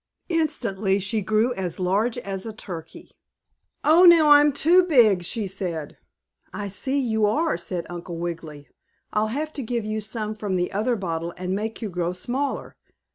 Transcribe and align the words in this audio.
Instantly 0.29 0.97
she 0.97 1.21
grew 1.21 1.53
as 1.53 1.79
large 1.79 2.17
as 2.17 2.47
a 2.47 2.51
turkey. 2.53 3.11
"Oh, 3.83 4.03
now 4.05 4.29
I'm 4.29 4.51
too 4.51 4.81
big," 4.81 5.21
she 5.23 5.45
said. 5.45 5.95
"I 6.51 6.69
see 6.69 6.99
you 6.99 7.27
are," 7.27 7.55
said 7.55 7.85
Uncle 7.87 8.17
Wiggily. 8.17 8.67
"I'll 9.13 9.27
have 9.27 9.53
to 9.53 9.61
give 9.61 9.85
you 9.85 10.01
some 10.01 10.33
from 10.33 10.55
the 10.55 10.71
other 10.71 10.95
bottle 10.95 11.35
and 11.37 11.53
make 11.55 11.83
you 11.83 11.89
grow 11.89 12.13
smaller." 12.13 12.75